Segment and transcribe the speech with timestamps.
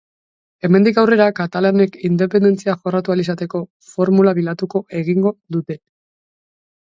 [0.67, 3.61] Hemendik aurrera, katalanek independentzia jorratu ahal izateko
[3.91, 5.77] formula bilatuko egingo dute.